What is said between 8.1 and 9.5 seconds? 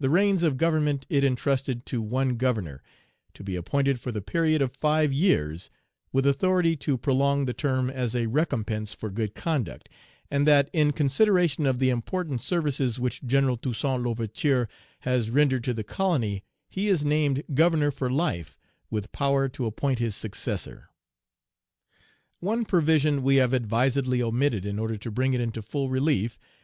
a recompense for good